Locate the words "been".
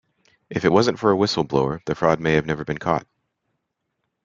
2.65-2.79